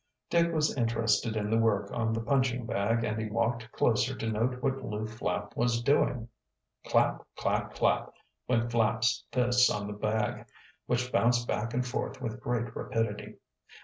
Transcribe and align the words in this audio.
Dick 0.31 0.51
was 0.51 0.75
interested 0.75 1.35
in 1.37 1.51
the 1.51 1.59
work 1.59 1.91
on 1.91 2.11
the 2.11 2.21
punching 2.21 2.65
bag, 2.65 3.03
and 3.03 3.21
he 3.21 3.29
walked 3.29 3.71
closer 3.71 4.15
to 4.17 4.27
note 4.31 4.59
what 4.63 4.83
Lew 4.83 5.05
Flapp 5.05 5.55
was 5.55 5.83
doing. 5.83 6.27
Clap! 6.87 7.21
clap! 7.35 7.75
clap! 7.75 8.11
went 8.47 8.71
Flapp's 8.71 9.23
fists 9.31 9.69
on 9.69 9.85
the 9.85 9.93
bag, 9.93 10.47
which 10.87 11.11
bounced 11.11 11.47
back 11.47 11.75
and 11.75 11.85
forth 11.85 12.19
with 12.19 12.41
great 12.41 12.75
rapidity. 12.75 13.35